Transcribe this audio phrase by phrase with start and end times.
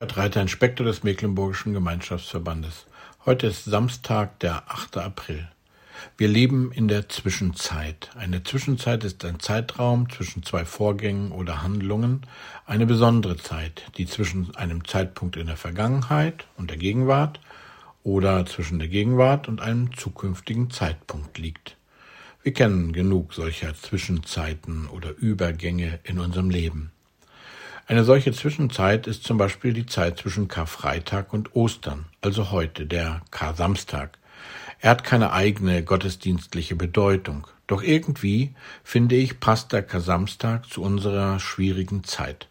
[0.00, 2.86] Reiter Inspektor des Mecklenburgischen Gemeinschaftsverbandes.
[3.26, 4.98] Heute ist Samstag, der 8.
[4.98, 5.48] April.
[6.16, 8.08] Wir leben in der Zwischenzeit.
[8.16, 12.22] Eine Zwischenzeit ist ein Zeitraum zwischen zwei Vorgängen oder Handlungen,
[12.64, 17.40] eine besondere Zeit, die zwischen einem Zeitpunkt in der Vergangenheit und der Gegenwart
[18.04, 21.76] oder zwischen der Gegenwart und einem zukünftigen Zeitpunkt liegt.
[22.44, 26.92] Wir kennen genug solcher Zwischenzeiten oder Übergänge in unserem Leben.
[27.88, 33.22] Eine solche Zwischenzeit ist zum Beispiel die Zeit zwischen Karfreitag und Ostern, also heute, der
[33.30, 34.18] Kar-Samstag.
[34.78, 41.40] Er hat keine eigene gottesdienstliche Bedeutung, doch irgendwie, finde ich, passt der Kar-Samstag zu unserer
[41.40, 42.48] schwierigen Zeit.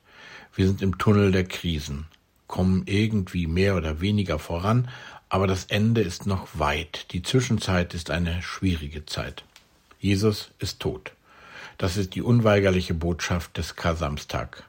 [0.56, 2.08] Wir sind im Tunnel der Krisen,
[2.48, 4.90] kommen irgendwie mehr oder weniger voran,
[5.30, 7.12] aber das Ende ist noch weit.
[7.12, 9.44] Die Zwischenzeit ist eine schwierige Zeit.
[10.00, 11.12] Jesus ist tot.
[11.78, 14.67] Das ist die unweigerliche Botschaft des Kar-Samstag.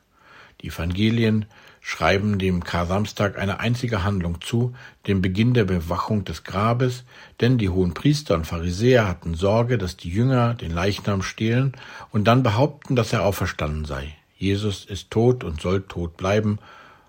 [0.60, 1.46] Die Evangelien
[1.80, 4.74] schreiben dem Kar-Samstag eine einzige Handlung zu,
[5.06, 7.05] den Beginn der Bewachung des Grabes,
[7.41, 11.72] denn die hohen Priester und Pharisäer hatten Sorge, dass die Jünger den Leichnam stehlen
[12.10, 14.16] und dann behaupten, dass er auferstanden sei.
[14.36, 16.58] Jesus ist tot und soll tot bleiben.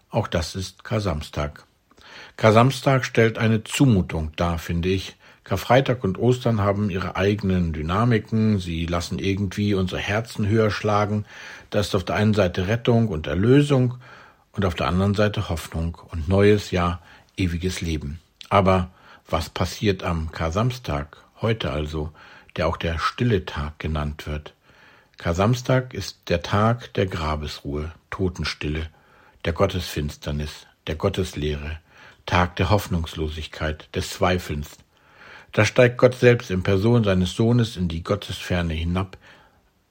[0.09, 1.65] Auch das ist Kar-Samstag.
[2.37, 8.85] Kar-Samstag stellt eine Zumutung dar, finde ich, Karfreitag und Ostern haben ihre eigenen Dynamiken, sie
[8.85, 11.25] lassen irgendwie unsere Herzen höher schlagen.
[11.69, 13.95] Da ist auf der einen Seite Rettung und Erlösung
[14.51, 17.01] und auf der anderen Seite Hoffnung und neues, ja,
[17.37, 18.19] ewiges Leben.
[18.49, 18.91] Aber
[19.27, 22.11] was passiert am Kar-Samstag, heute also,
[22.55, 24.53] der auch der stille Tag genannt wird?
[25.17, 28.87] Kar-Samstag ist der Tag der Grabesruhe, Totenstille,
[29.45, 31.79] der Gottesfinsternis, der Gotteslehre,
[32.25, 34.77] Tag der Hoffnungslosigkeit, des Zweifelns,
[35.51, 39.17] da steigt Gott selbst in Person seines Sohnes in die Gottesferne hinab,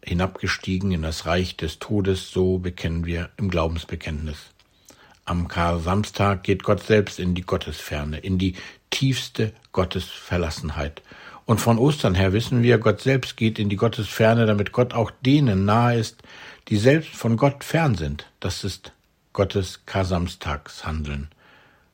[0.05, 4.39] hinabgestiegen in das Reich des Todes, so bekennen wir im Glaubensbekenntnis.
[5.25, 8.55] Am Kar-Samstag geht Gott selbst in die Gottesferne, in die
[8.91, 11.03] tiefste Gottesverlassenheit.
[11.45, 15.11] Und von Ostern her wissen wir, Gott selbst geht in die Gottesferne, damit Gott auch
[15.25, 16.23] denen nahe ist,
[16.69, 18.27] die selbst von Gott fern sind.
[18.41, 18.93] Das ist
[19.33, 21.29] Gottes Kar-Samstagshandeln.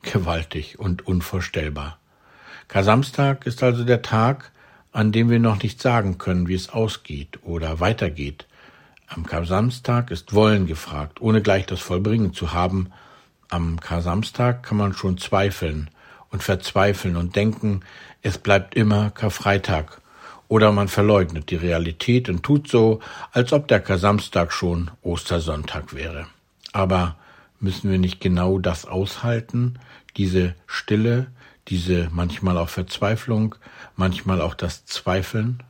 [0.03, 1.99] Gewaltig und unvorstellbar.
[2.69, 4.53] Kar-Samstag ist also der Tag,
[4.93, 8.47] an dem wir noch nicht sagen können, wie es ausgeht oder weitergeht.
[9.07, 12.91] Am Kar-Samstag ist Wollen gefragt, ohne gleich das Vollbringen zu haben.
[13.49, 15.91] Am Kar-Samstag kann man schon zweifeln
[16.31, 17.81] und verzweifeln und denken,
[18.23, 20.01] es bleibt immer Karfreitag.
[20.49, 23.01] Oder man verleugnet die Realität und tut so,
[23.33, 26.27] als ob der Kar-Samstag schon Ostersonntag wäre.
[26.73, 27.17] Aber
[27.61, 29.79] müssen wir nicht genau das aushalten,
[30.17, 31.27] diese Stille,
[31.69, 33.55] diese manchmal auch Verzweiflung,
[33.97, 35.63] manchmal auch das Zweifeln.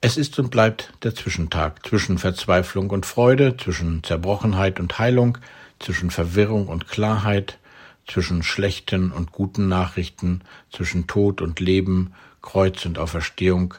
[0.00, 5.36] Es ist und bleibt der Zwischentag zwischen Verzweiflung und Freude, zwischen Zerbrochenheit und Heilung,
[5.78, 7.58] zwischen Verwirrung und Klarheit,
[8.06, 10.42] zwischen schlechten und guten Nachrichten,
[10.72, 13.74] zwischen Tod und Leben, Kreuz und Auferstehung.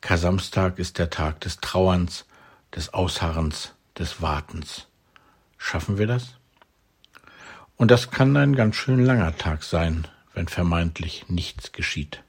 [0.00, 2.24] Kasamstag ist der Tag des Trauerns,
[2.74, 4.86] des Ausharrens, des Wartens.
[5.58, 6.34] Schaffen wir das?
[7.76, 10.08] Und das kann ein ganz schön langer Tag sein,
[10.38, 12.22] wenn vermeintlich nichts geschieht.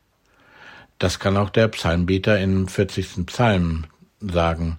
[0.97, 3.27] Das kann auch der Psalmbeter im 40.
[3.27, 3.85] Psalm
[4.19, 4.77] sagen.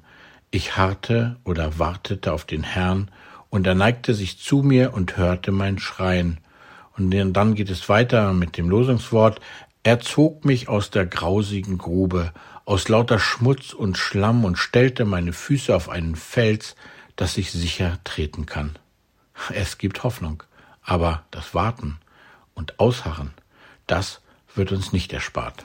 [0.50, 3.08] Ich harrte oder wartete auf den Herrn,
[3.48, 6.40] und er neigte sich zu mir und hörte mein Schreien.
[6.96, 9.40] Und dann geht es weiter mit dem Losungswort.
[9.84, 12.32] Er zog mich aus der grausigen Grube,
[12.64, 16.74] aus lauter Schmutz und Schlamm und stellte meine Füße auf einen Fels,
[17.14, 18.76] dass ich sicher treten kann.
[19.54, 20.42] Es gibt Hoffnung,
[20.82, 22.00] aber das Warten
[22.54, 23.32] und Ausharren,
[23.86, 24.20] das
[24.54, 25.64] wird uns nicht erspart.